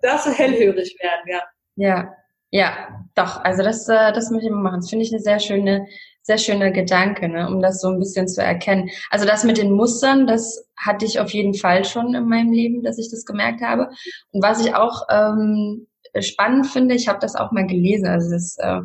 [0.00, 1.42] Das, das hellhörig werden, ja.
[1.74, 2.14] Ja,
[2.50, 3.42] ja, doch.
[3.44, 4.80] Also das, äh, das möchte ich mal machen.
[4.80, 5.86] Das finde ich eine sehr schöne,
[6.22, 8.90] sehr schöner Gedanke, ne, um das so ein bisschen zu erkennen.
[9.10, 12.82] Also das mit den Mustern, das hatte ich auf jeden Fall schon in meinem Leben,
[12.82, 13.90] dass ich das gemerkt habe.
[14.30, 15.88] Und was ich auch ähm,
[16.20, 18.80] spannend finde, ich habe das auch mal gelesen, also das äh,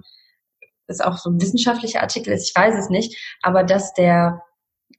[0.88, 4.41] ist auch so ein wissenschaftlicher Artikel ist, ich weiß es nicht, aber dass der,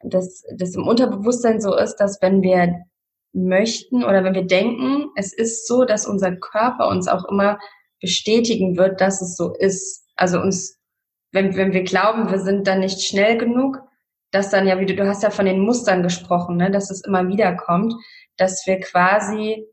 [0.02, 2.84] dass das im Unterbewusstsein so ist, dass wenn wir
[3.32, 7.58] möchten oder wenn wir denken, es ist so, dass unser Körper uns auch immer
[8.00, 10.04] bestätigen wird, dass es so ist.
[10.16, 10.77] Also uns
[11.32, 13.80] wenn, wenn wir glauben, wir sind dann nicht schnell genug,
[14.30, 17.04] dass dann ja, wie du, du hast ja von den Mustern gesprochen, ne, dass es
[17.04, 17.94] immer wieder kommt,
[18.36, 19.66] dass wir quasi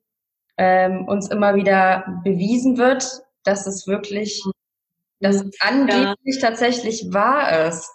[0.57, 3.05] ähm, uns immer wieder bewiesen wird,
[3.43, 4.41] dass es wirklich,
[5.19, 6.49] dass es angeblich ja.
[6.49, 7.89] tatsächlich wahr ist.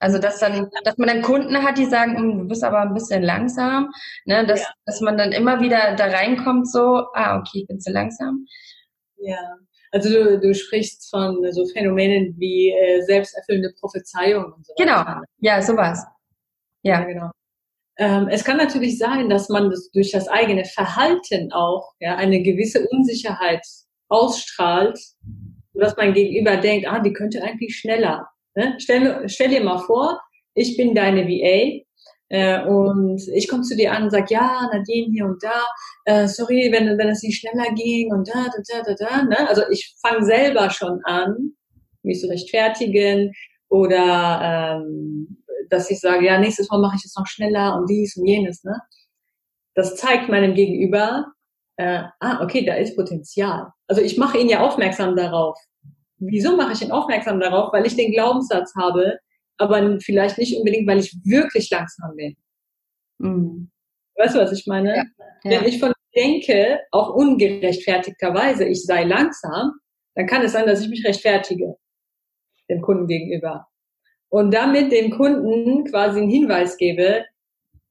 [0.00, 2.94] Also dass dann, dass man dann Kunden hat, die sagen, hm, du bist aber ein
[2.94, 3.90] bisschen langsam,
[4.24, 4.68] ne, dass, ja.
[4.86, 8.46] dass man dann immer wieder da reinkommt, so, ah, okay, ich bin zu langsam.
[9.20, 9.56] Ja,
[9.92, 15.04] Also du, du sprichst von so Phänomenen wie äh, selbsterfüllende Prophezeiung und so Genau,
[15.38, 16.04] ja, sowas.
[16.82, 17.30] Ja, ja genau.
[17.98, 22.42] Ähm, es kann natürlich sein, dass man das durch das eigene Verhalten auch ja, eine
[22.42, 23.66] gewisse Unsicherheit
[24.08, 24.98] ausstrahlt,
[25.74, 28.28] dass mein Gegenüber denkt, ah, die könnte eigentlich schneller.
[28.54, 28.74] Ne?
[28.78, 30.20] Stell, stell dir mal vor,
[30.54, 31.84] ich bin deine VA
[32.30, 35.64] äh, und ich komme zu dir an und sag, ja, Nadine hier und da,
[36.04, 39.22] äh, sorry, wenn, wenn es nicht schneller ging und da, da, da, da, da.
[39.22, 39.48] Ne?
[39.48, 41.52] Also ich fange selber schon an,
[42.02, 43.32] mich zu rechtfertigen
[43.68, 48.16] oder ähm, dass ich sage, ja, nächstes Mal mache ich es noch schneller und dies
[48.16, 48.62] und jenes.
[48.64, 48.78] Ne?
[49.74, 51.32] Das zeigt meinem Gegenüber,
[51.76, 53.68] äh, ah, okay, da ist Potenzial.
[53.86, 55.58] Also ich mache ihn ja aufmerksam darauf.
[56.18, 57.72] Wieso mache ich ihn aufmerksam darauf?
[57.72, 59.18] Weil ich den Glaubenssatz habe,
[59.58, 62.36] aber vielleicht nicht unbedingt, weil ich wirklich langsam bin.
[63.18, 63.70] Mhm.
[64.16, 64.96] Weißt du, was ich meine?
[64.96, 65.04] Ja,
[65.44, 65.60] ja.
[65.60, 69.72] Wenn ich von denke, auch ungerechtfertigterweise, ich sei langsam,
[70.14, 71.76] dann kann es sein, dass ich mich rechtfertige
[72.68, 73.66] dem Kunden gegenüber.
[74.28, 77.24] Und damit dem Kunden quasi einen Hinweis gebe,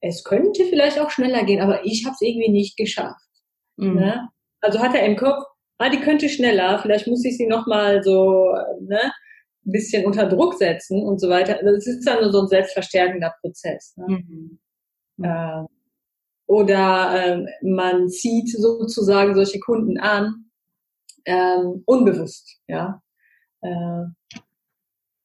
[0.02, 3.26] es könnte vielleicht auch schneller gehen, aber ich habe es irgendwie nicht geschafft.
[3.78, 3.96] Mhm.
[3.96, 4.30] Ne?
[4.62, 5.44] Also hat er im Kopf,
[5.80, 9.12] ah, die könnte schneller, vielleicht muss ich sie nochmal so, ne?
[9.72, 11.60] Bisschen unter Druck setzen und so weiter.
[11.64, 13.96] Das ist dann nur so ein selbstverstärkender Prozess.
[13.98, 14.06] Ne?
[14.08, 14.60] Mhm.
[15.24, 15.64] Äh,
[16.48, 20.46] oder äh, man zieht sozusagen solche Kunden an,
[21.26, 23.02] ähm, unbewusst, ja,
[23.62, 24.04] äh,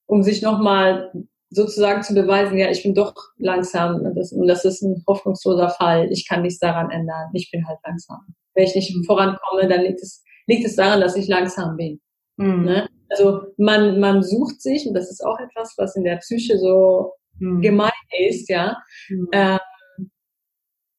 [0.07, 1.12] um sich nochmal
[1.48, 5.68] sozusagen zu beweisen, ja, ich bin doch langsam und das, und das ist ein hoffnungsloser
[5.70, 8.20] Fall, ich kann nichts daran ändern, ich bin halt langsam.
[8.55, 12.00] Wenn ich nicht vorankomme, dann liegt es, liegt es daran, dass ich langsam bin.
[12.37, 12.64] Mhm.
[12.64, 12.88] Ne?
[13.12, 17.12] Also man, man sucht sich, und das ist auch etwas, was in der Psyche so
[17.38, 17.61] mhm.
[17.61, 17.90] gemein
[18.29, 18.77] ist, ja,
[19.09, 19.29] mhm.
[19.33, 19.59] ähm,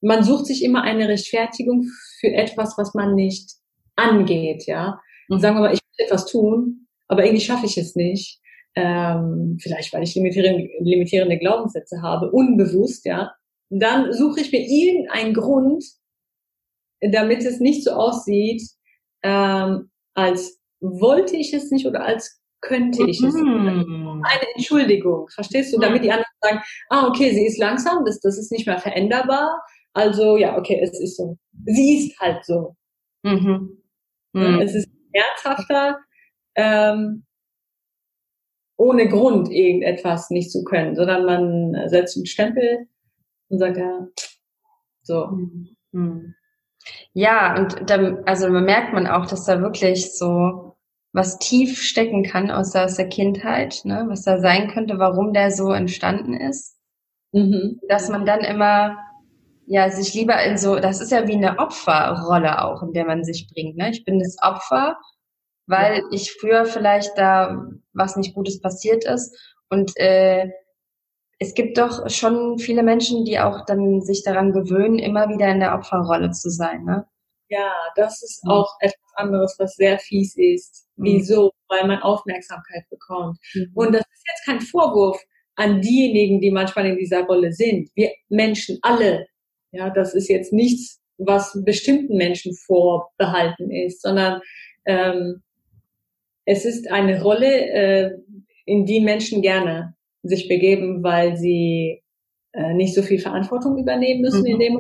[0.02, 1.86] man sucht sich immer eine Rechtfertigung
[2.20, 3.52] für etwas, was man nicht
[3.96, 5.00] angeht, ja.
[5.30, 5.42] Und mhm.
[5.42, 8.40] sagen wir mal, ich will etwas tun, aber irgendwie schaffe ich es nicht.
[8.76, 13.32] Ähm, vielleicht weil ich limitierende, limitierende Glaubenssätze habe, unbewusst, ja.
[13.70, 15.84] Dann suche ich mir irgendeinen Grund,
[17.02, 18.62] damit es nicht so aussieht,
[19.24, 23.34] ähm, als wollte ich es nicht oder als könnte ich es.
[23.34, 24.24] Mhm.
[24.26, 25.80] Eine Entschuldigung, verstehst du?
[25.80, 29.62] Damit die anderen sagen, ah, okay, sie ist langsam, das, das ist nicht mehr veränderbar.
[29.94, 31.38] Also ja, okay, es ist so.
[31.66, 32.76] Sie ist halt so.
[33.24, 33.82] Mhm.
[34.34, 34.60] Mhm.
[34.62, 36.00] Es ist herzhafter,
[36.56, 37.26] ähm,
[38.78, 42.88] ohne Grund irgendetwas nicht zu können, sondern man setzt einen Stempel
[43.50, 44.08] und sagt, ja,
[45.04, 45.28] so.
[45.92, 46.36] Mhm.
[47.14, 50.73] Ja, und dann, also merkt man auch, dass da wirklich so
[51.14, 54.06] was tief stecken kann aus der, aus der Kindheit, ne?
[54.10, 56.78] was da sein könnte, warum der so entstanden ist.
[57.32, 57.80] Mhm.
[57.88, 58.98] Dass man dann immer
[59.66, 63.24] ja sich lieber in so, das ist ja wie eine Opferrolle auch, in der man
[63.24, 63.78] sich bringt.
[63.78, 63.92] Ne?
[63.92, 64.98] Ich bin das Opfer,
[65.68, 66.04] weil ja.
[66.12, 69.38] ich früher vielleicht da was nicht Gutes passiert ist
[69.70, 70.50] und äh,
[71.40, 75.60] es gibt doch schon viele Menschen, die auch dann sich daran gewöhnen, immer wieder in
[75.60, 76.86] der Opferrolle zu sein.
[76.86, 77.06] Ne?
[77.54, 78.52] Ja, das ist mhm.
[78.52, 80.88] auch etwas anderes, was sehr fies ist.
[80.96, 81.04] Mhm.
[81.06, 81.52] Wieso?
[81.68, 83.38] Weil man Aufmerksamkeit bekommt.
[83.54, 83.72] Mhm.
[83.76, 85.22] Und das ist jetzt kein Vorwurf
[85.56, 87.90] an diejenigen, die manchmal in dieser Rolle sind.
[87.94, 89.28] Wir Menschen alle.
[89.72, 94.42] Ja, das ist jetzt nichts, was bestimmten Menschen vorbehalten ist, sondern
[94.86, 95.44] ähm,
[96.46, 98.12] es ist eine Rolle, äh,
[98.66, 102.02] in die Menschen gerne sich begeben, weil sie
[102.54, 104.48] äh, nicht so viel Verantwortung übernehmen müssen mhm.
[104.48, 104.80] in dem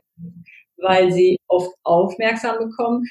[0.77, 3.03] weil sie oft aufmerksam bekommen,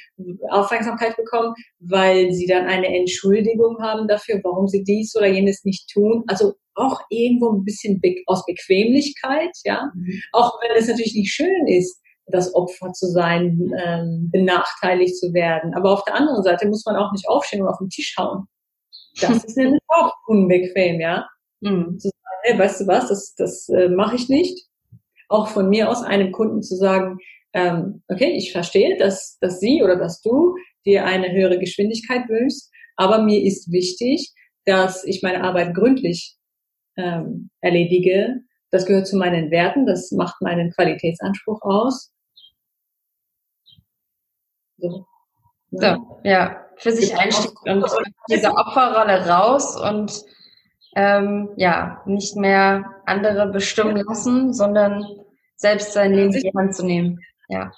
[0.50, 5.90] Aufmerksamkeit bekommen, weil sie dann eine Entschuldigung haben dafür, warum sie dies oder jenes nicht
[5.90, 6.24] tun.
[6.26, 9.90] Also auch irgendwo ein bisschen aus Bequemlichkeit, ja.
[9.94, 10.20] Mhm.
[10.32, 15.74] Auch wenn es natürlich nicht schön ist, das Opfer zu sein, ähm, benachteiligt zu werden.
[15.74, 18.46] Aber auf der anderen Seite muss man auch nicht aufstehen und auf den Tisch hauen.
[19.20, 21.28] Das ist nämlich auch unbequem, ja.
[21.60, 21.98] Mhm.
[21.98, 24.66] Zu sagen, hey, weißt du was, das, das äh, mache ich nicht.
[25.28, 27.18] Auch von mir aus einem Kunden zu sagen,
[27.54, 32.70] ähm, okay, ich verstehe, dass, dass sie oder dass du dir eine höhere Geschwindigkeit wünschst,
[32.96, 34.32] aber mir ist wichtig,
[34.64, 36.36] dass ich meine Arbeit gründlich
[36.96, 38.40] ähm, erledige.
[38.70, 42.12] Das gehört zu meinen Werten, das macht meinen Qualitätsanspruch aus.
[44.78, 45.06] So,
[45.70, 45.96] ja.
[45.96, 46.66] so, ja.
[46.76, 47.96] für sich einstehen und aus
[48.30, 50.24] dieser Opferrolle raus und
[50.96, 55.04] ähm, ja, nicht mehr andere bestimmen lassen, sondern
[55.56, 57.20] selbst sein Leben in die Hand zu nehmen.
[57.52, 57.70] Ja.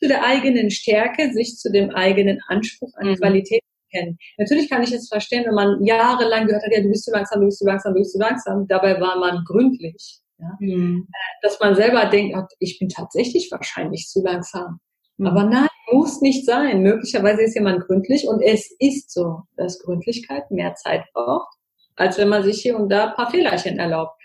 [0.00, 3.16] Zu der eigenen Stärke, sich zu dem eigenen Anspruch an mhm.
[3.16, 4.18] Qualität kennen.
[4.38, 7.40] Natürlich kann ich es verstehen, wenn man jahrelang gehört hat, ja, du bist zu langsam,
[7.40, 8.66] du bist zu langsam, du bist zu langsam.
[8.68, 10.20] Dabei war man gründlich.
[10.38, 10.56] Ja?
[10.58, 11.08] Mhm.
[11.08, 14.80] Äh, dass man selber denkt, ich bin tatsächlich wahrscheinlich zu langsam.
[15.16, 15.26] Mhm.
[15.26, 16.82] Aber nein, muss nicht sein.
[16.82, 21.56] Möglicherweise ist jemand gründlich und es ist so, dass Gründlichkeit mehr Zeit braucht,
[21.96, 24.20] als wenn man sich hier und da ein paar Fehlerchen erlaubt.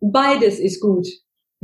[0.00, 1.06] Beides ist gut.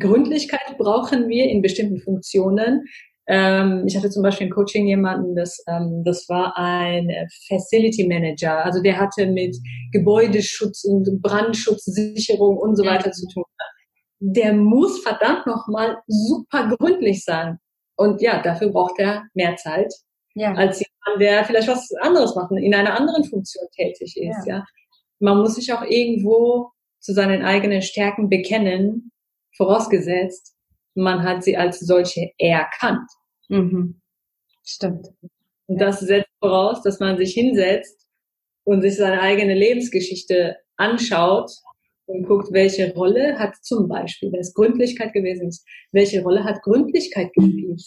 [0.02, 2.84] Gründlichkeit brauchen wir in bestimmten Funktionen.
[3.26, 7.10] Ähm, ich hatte zum Beispiel im Coaching jemanden, das, ähm, das war ein
[7.48, 8.64] Facility Manager.
[8.64, 9.56] Also der hatte mit
[9.92, 13.44] Gebäudeschutz und Brandschutzsicherung und so weiter zu tun.
[14.20, 17.58] Der muss verdammt nochmal super gründlich sein.
[17.96, 19.92] Und ja, dafür braucht er mehr Zeit
[20.34, 20.54] ja.
[20.54, 24.46] als jemand, der vielleicht was anderes macht, in einer anderen Funktion tätig ist.
[24.46, 24.56] Ja.
[24.56, 24.64] ja.
[25.20, 29.11] Man muss sich auch irgendwo zu seinen eigenen Stärken bekennen,
[29.62, 30.56] vorausgesetzt,
[30.94, 33.08] man hat sie als solche erkannt.
[33.48, 34.00] Mhm.
[34.64, 35.08] Stimmt.
[35.66, 38.06] Und das setzt voraus, dass man sich hinsetzt
[38.64, 41.50] und sich seine eigene Lebensgeschichte anschaut
[42.06, 46.62] und guckt, welche Rolle hat zum Beispiel, wenn es Gründlichkeit gewesen ist, welche Rolle hat
[46.62, 47.82] Gründlichkeit gespielt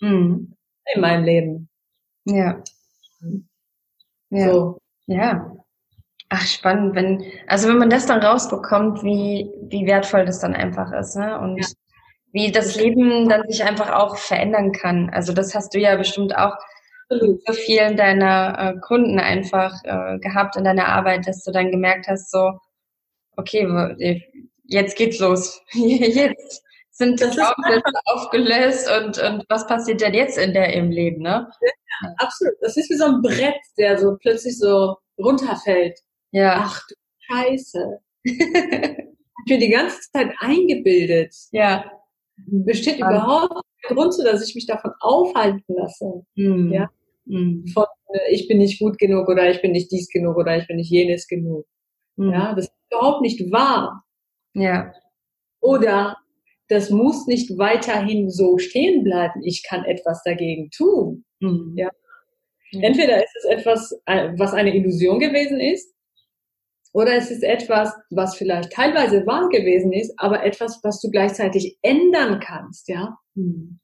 [0.00, 0.56] mhm.
[0.94, 1.68] in meinem Leben.
[2.24, 2.62] Ja.
[4.30, 4.52] Ja.
[4.52, 4.78] So.
[5.06, 5.59] Ja.
[6.32, 10.92] Ach, spannend, wenn, also wenn man das dann rausbekommt, wie, wie wertvoll das dann einfach
[10.92, 11.38] ist, ne?
[11.40, 11.66] Und ja.
[12.32, 15.10] wie das Leben dann sich einfach auch verändern kann.
[15.10, 16.54] Also das hast du ja bestimmt auch
[17.08, 22.06] so vielen deiner äh, Kunden einfach äh, gehabt in deiner Arbeit, dass du dann gemerkt
[22.06, 22.52] hast, so,
[23.36, 24.22] okay,
[24.64, 25.60] jetzt geht's los.
[25.72, 26.62] jetzt
[26.92, 31.50] sind das Glaubenssätze aufgelöst und, und was passiert denn jetzt in der im Leben, ne?
[31.60, 32.54] Ja, absolut.
[32.60, 35.98] Das ist wie so ein Brett, der so plötzlich so runterfällt.
[36.32, 36.60] Ja.
[36.64, 36.94] Ach du
[37.30, 38.00] Scheiße.
[38.22, 38.36] ich
[39.46, 41.34] bin die ganze Zeit eingebildet.
[41.52, 41.90] Ja.
[42.36, 43.08] Besteht um.
[43.08, 46.24] überhaupt kein Grund zu, dass ich mich davon aufhalten lasse.
[46.34, 46.72] Mhm.
[46.72, 46.90] Ja.
[47.24, 47.66] Mhm.
[47.72, 50.66] Von äh, ich bin nicht gut genug oder ich bin nicht dies genug oder ich
[50.66, 51.66] bin nicht jenes genug.
[52.16, 52.32] Mhm.
[52.32, 54.04] Ja, das ist überhaupt nicht wahr.
[54.54, 54.92] Ja.
[55.60, 56.16] Oder
[56.68, 59.42] das muss nicht weiterhin so stehen bleiben.
[59.44, 61.24] Ich kann etwas dagegen tun.
[61.40, 61.74] Mhm.
[61.76, 61.90] Ja.
[62.72, 65.92] Entweder ist es etwas, äh, was eine Illusion gewesen ist,
[66.92, 71.78] oder es ist etwas, was vielleicht teilweise wahr gewesen ist, aber etwas, was du gleichzeitig
[71.82, 73.16] ändern kannst, ja.
[73.34, 73.78] Mhm.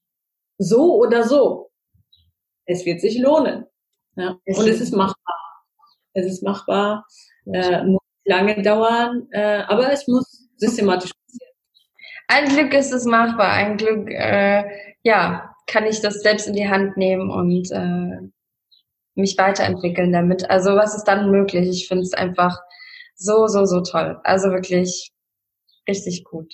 [0.59, 1.71] So oder so.
[2.65, 3.67] Es wird sich lohnen.
[4.17, 4.31] Ja?
[4.45, 5.35] Und es ist machbar.
[6.15, 7.07] Es ist machbar,
[7.53, 11.53] äh, muss lange dauern, äh, aber es muss systematisch passieren.
[12.29, 13.51] Ein Glück ist es machbar.
[13.53, 14.65] Ein Glück, äh,
[15.03, 18.29] ja, kann ich das selbst in die Hand nehmen und äh,
[19.15, 20.49] mich weiterentwickeln damit.
[20.51, 21.69] Also was ist dann möglich?
[21.69, 22.59] Ich finde es einfach
[23.17, 24.19] so, so, so toll.
[24.25, 25.11] Also wirklich
[25.89, 26.53] richtig gut.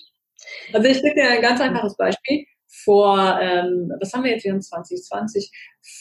[0.73, 2.45] Also ich gebe dir ein ganz einfaches Beispiel.
[2.85, 5.51] Vor, ähm, was haben wir jetzt, wir haben 2020,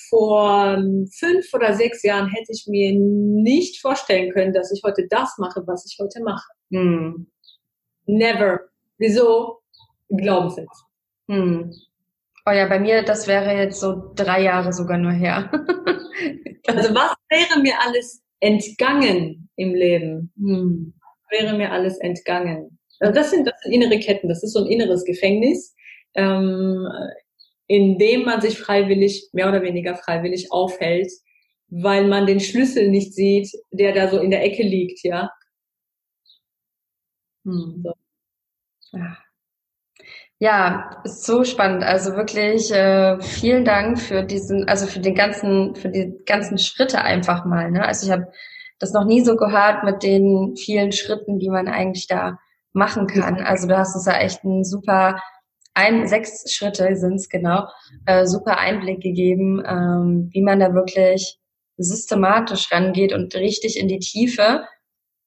[0.10, 5.06] vor ähm, fünf oder sechs Jahren hätte ich mir nicht vorstellen können, dass ich heute
[5.10, 6.48] das mache, was ich heute mache.
[6.72, 7.28] Hm.
[8.06, 8.62] Never.
[8.98, 9.60] Wieso?
[10.10, 10.84] Glaubenssatz.
[11.28, 11.74] Hm.
[12.46, 15.52] Oh ja, bei mir, das wäre jetzt so drei Jahre sogar nur her.
[16.68, 20.32] also was wäre mir alles entgangen im Leben.
[20.38, 20.94] Hm.
[21.30, 22.78] Wäre mir alles entgangen.
[23.00, 25.76] Also das sind, das sind innere Ketten, das ist so ein inneres Gefängnis,
[26.16, 26.88] ähm,
[27.68, 31.12] in dem man sich freiwillig, mehr oder weniger freiwillig aufhält,
[31.70, 35.30] weil man den Schlüssel nicht sieht, der da so in der Ecke liegt, ja.
[37.46, 37.82] Hm.
[37.84, 37.94] So.
[40.40, 41.84] Ja, ist so spannend.
[41.84, 47.02] Also wirklich äh, vielen Dank für diesen, also für den ganzen, für die ganzen Schritte
[47.04, 47.70] einfach mal.
[47.70, 47.86] Ne?
[47.86, 48.26] Also ich habe
[48.82, 52.40] das noch nie so gehört mit den vielen Schritten, die man eigentlich da
[52.74, 53.40] machen kann.
[53.42, 55.22] Also du hast uns da echt ein super
[55.74, 57.68] ein, sechs Schritte sind es genau,
[58.06, 61.40] äh, super Einblick gegeben, ähm, wie man da wirklich
[61.78, 64.66] systematisch rangeht und richtig in die Tiefe,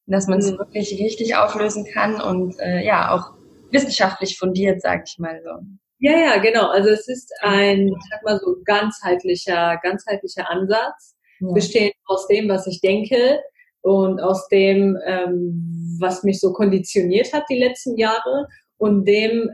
[0.07, 0.59] dass man es mhm.
[0.59, 3.33] wirklich richtig auflösen kann und äh, ja auch
[3.71, 5.65] wissenschaftlich fundiert, sag ich mal so.
[5.99, 6.69] Ja, ja, genau.
[6.69, 11.53] Also es ist ein, ich sag mal so, ganzheitlicher, ganzheitlicher Ansatz, ja.
[11.53, 13.41] bestehend aus dem, was ich denke
[13.83, 19.51] und aus dem, ähm, was mich so konditioniert hat die letzten Jahre und dem,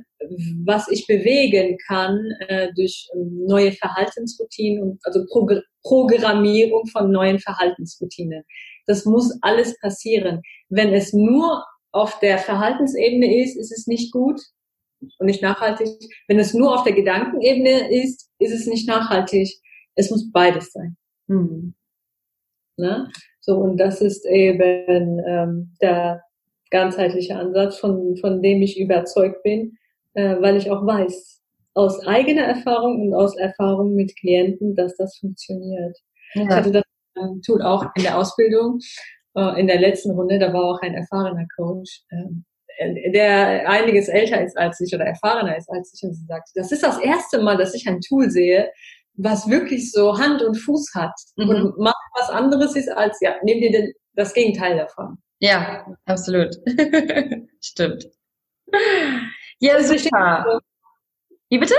[0.64, 7.38] was ich bewegen kann äh, durch ähm, neue Verhaltensroutinen und also Progr Programmierung von neuen
[7.38, 8.44] Verhaltensroutinen.
[8.86, 10.42] Das muss alles passieren.
[10.68, 14.40] Wenn es nur auf der Verhaltensebene ist, ist es nicht gut
[15.18, 15.88] und nicht nachhaltig.
[16.28, 19.58] Wenn es nur auf der Gedankenebene ist, ist es nicht nachhaltig.
[19.94, 20.98] Es muss beides sein.
[21.30, 21.74] Mhm.
[22.76, 23.08] Ne?
[23.40, 26.22] So, und das ist eben ähm, der
[26.70, 29.76] ganzheitliche Ansatz, von, von dem ich überzeugt bin,
[30.14, 31.40] äh, weil ich auch weiß,
[31.74, 35.96] aus eigener Erfahrung und aus Erfahrung mit Klienten, dass das funktioniert.
[36.34, 36.42] Ja.
[36.42, 36.84] Ich hatte das
[37.16, 38.80] ähm, Tool auch in der Ausbildung
[39.36, 42.44] äh, in der letzten Runde, da war auch ein erfahrener Coach, ähm,
[43.12, 46.72] der einiges älter ist als ich oder erfahrener ist als ich und sie sagt, das
[46.72, 48.70] ist das erste Mal, dass ich ein Tool sehe,
[49.22, 51.48] was wirklich so Hand und Fuß hat mhm.
[51.48, 55.18] und macht was anderes ist als, ja, nimm dir den, das Gegenteil davon.
[55.38, 56.56] Ja, absolut.
[57.60, 58.06] Stimmt.
[59.58, 60.60] Ja, super.
[61.48, 61.74] Wie bitte?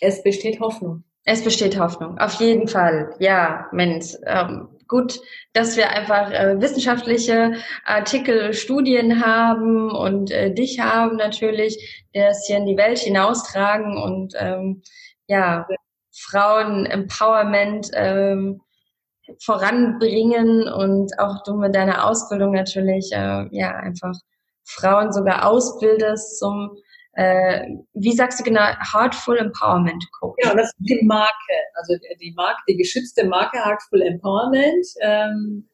[0.00, 1.04] Es besteht Hoffnung.
[1.24, 3.14] Es besteht Hoffnung, auf jeden Fall.
[3.18, 5.20] Ja, Mensch, ähm, gut,
[5.52, 7.52] dass wir einfach äh, wissenschaftliche
[7.84, 13.98] Artikel, Studien haben und äh, dich haben natürlich, der es hier in die Welt hinaustragen
[13.98, 14.82] und ähm,
[15.26, 15.66] ja,
[16.20, 18.60] Frauen Empowerment ähm,
[19.42, 24.14] voranbringen und auch du mit deiner Ausbildung natürlich äh, ja einfach
[24.64, 26.76] Frauen sogar ausbildest zum
[27.18, 28.60] äh, wie sagst du genau,
[28.92, 30.36] Heartful Empowerment Coach?
[30.40, 35.68] Genau, das ist die Marke, also die Marke, die geschützte Marke Heartful Empowerment ähm,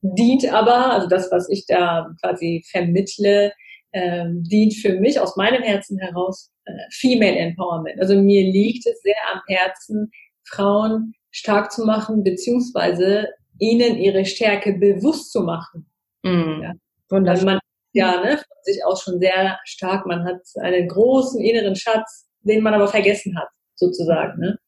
[0.00, 3.52] dient aber, also das, was ich da quasi vermittle,
[3.92, 6.50] ähm, dient für mich aus meinem Herzen heraus
[6.92, 8.00] Female Empowerment.
[8.00, 10.10] Also mir liegt es sehr am Herzen,
[10.44, 15.86] Frauen stark zu machen, beziehungsweise ihnen ihre Stärke bewusst zu machen.
[16.22, 16.72] Mm, ja.
[17.10, 17.44] Wunderbar.
[17.44, 17.58] Man
[17.92, 20.06] ja, ne, von sich aus schon sehr stark.
[20.06, 24.38] Man hat einen großen inneren Schatz, den man aber vergessen hat, sozusagen.
[24.40, 24.58] Ne?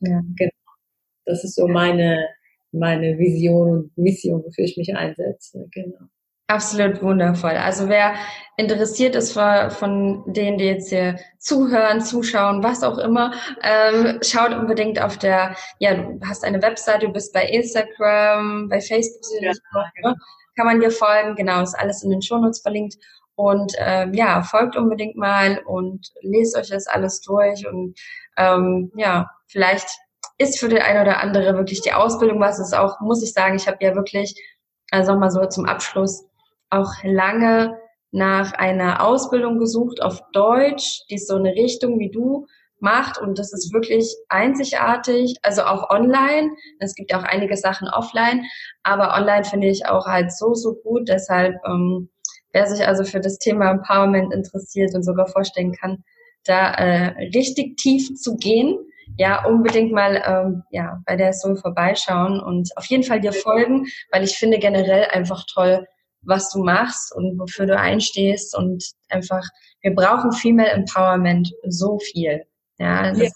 [0.00, 0.22] Ja.
[0.36, 0.52] Genau.
[1.24, 2.26] Das ist so meine,
[2.72, 5.66] meine Vision und Mission, wofür ich mich einsetze.
[5.72, 6.06] Genau.
[6.48, 7.50] Absolut wundervoll.
[7.50, 8.14] Also wer
[8.56, 13.32] interessiert ist von denen, die jetzt hier zuhören, zuschauen, was auch immer,
[13.62, 18.80] ähm, schaut unbedingt auf der, ja, du hast eine Webseite, du bist bei Instagram, bei
[18.80, 19.52] Facebook, ja,
[19.94, 20.14] genau
[20.58, 21.36] kann man dir folgen.
[21.36, 22.96] Genau, ist alles in den Shownotes verlinkt.
[23.36, 27.66] Und ähm, ja, folgt unbedingt mal und lest euch das alles durch.
[27.66, 27.98] Und
[28.36, 29.88] ähm, ja, vielleicht
[30.38, 32.58] ist für den einen oder andere wirklich die Ausbildung was.
[32.58, 34.34] ist auch, muss ich sagen, ich habe ja wirklich,
[34.90, 36.24] also nochmal so zum Abschluss,
[36.70, 37.78] auch lange
[38.10, 42.46] nach einer Ausbildung gesucht auf Deutsch, die so eine Richtung wie du
[42.80, 46.50] macht und das ist wirklich einzigartig, also auch online.
[46.78, 48.44] Es gibt auch einige Sachen offline,
[48.82, 51.08] aber online finde ich auch halt so, so gut.
[51.08, 52.08] Deshalb, ähm,
[52.52, 56.04] wer sich also für das Thema Empowerment interessiert und sogar vorstellen kann,
[56.44, 58.78] da äh, richtig tief zu gehen,
[59.16, 63.86] ja, unbedingt mal ähm, ja, bei der Soul vorbeischauen und auf jeden Fall dir folgen,
[64.12, 65.86] weil ich finde generell einfach toll,
[66.28, 69.42] was du machst und wofür du einstehst und einfach,
[69.80, 72.44] wir brauchen Female Empowerment so viel.
[72.78, 73.28] Ja, das ja.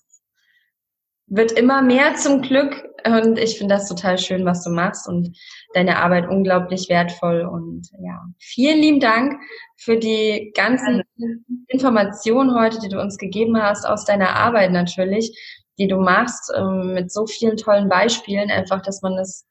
[1.27, 5.37] wird immer mehr zum Glück und ich finde das total schön, was du machst und
[5.75, 9.41] deine Arbeit unglaublich wertvoll und ja, vielen lieben Dank
[9.77, 11.03] für die ganzen
[11.69, 15.37] Informationen heute, die du uns gegeben hast aus deiner Arbeit natürlich,
[15.79, 19.47] die du machst ähm, mit so vielen tollen Beispielen, einfach, dass man das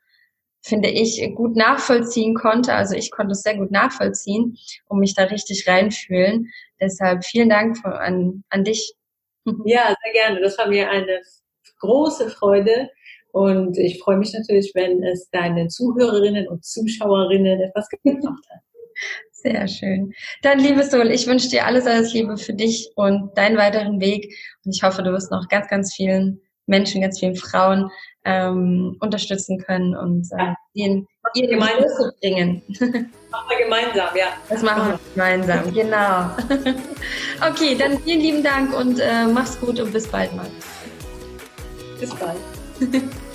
[0.61, 2.73] finde ich, gut nachvollziehen konnte.
[2.73, 6.49] Also ich konnte es sehr gut nachvollziehen und mich da richtig reinfühlen.
[6.79, 8.93] Deshalb vielen Dank an, an dich.
[9.65, 10.39] Ja, sehr gerne.
[10.39, 11.19] Das war mir eine
[11.79, 12.91] große Freude.
[13.31, 18.61] Und ich freue mich natürlich, wenn es deinen Zuhörerinnen und Zuschauerinnen etwas gebracht hat.
[19.31, 20.13] Sehr schön.
[20.43, 24.35] Dann, liebe Sol, ich wünsche dir alles, alles Liebe für dich und deinen weiteren Weg.
[24.63, 27.89] Und ich hoffe, du wirst noch ganz, ganz vielen Menschen, ganz vielen Frauen
[28.25, 32.61] ähm, unterstützen können und äh, ihnen ihre Größe bringen.
[33.31, 34.27] Machen wir gemeinsam, ja.
[34.49, 36.31] Das machen wir gemeinsam, genau.
[37.49, 40.47] okay, dann vielen lieben Dank und äh, mach's gut und bis bald mal.
[41.99, 42.39] Bis bald.